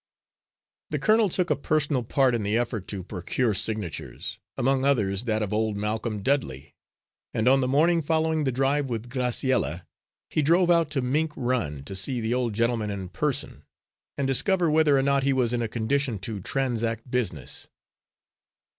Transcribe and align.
The 0.89 0.97
colonel 0.97 1.29
took 1.29 1.51
a 1.51 1.55
personal 1.55 2.01
part 2.03 2.33
in 2.33 2.41
the 2.41 2.57
effort 2.57 2.87
to 2.87 3.03
procure 3.03 3.53
signatures, 3.53 4.39
among 4.57 4.83
others 4.83 5.25
that 5.25 5.43
of 5.43 5.53
old 5.53 5.77
Malcolm 5.77 6.23
Dudley 6.23 6.73
and 7.35 7.47
on 7.47 7.61
the 7.61 7.67
morning 7.67 8.01
following 8.01 8.43
the 8.43 8.51
drive 8.51 8.89
with 8.89 9.11
Graciella, 9.11 9.85
he 10.31 10.41
drove 10.41 10.71
out 10.71 10.89
to 10.89 11.03
Mink 11.03 11.33
Run 11.35 11.83
to 11.83 11.95
see 11.95 12.19
the 12.19 12.33
old 12.33 12.53
gentleman 12.53 12.89
in 12.89 13.09
person 13.09 13.63
and 14.17 14.25
discover 14.27 14.71
whether 14.71 14.97
or 14.97 15.03
not 15.03 15.21
he 15.21 15.33
was 15.33 15.53
in 15.53 15.61
a 15.61 15.67
condition 15.67 16.17
to 16.17 16.39
transact 16.41 17.11
business. 17.11 17.67